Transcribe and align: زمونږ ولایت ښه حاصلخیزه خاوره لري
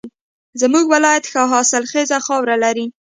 زمونږ 0.61 0.85
ولایت 0.93 1.23
ښه 1.31 1.41
حاصلخیزه 1.51 2.17
خاوره 2.25 2.55
لري 2.63 2.85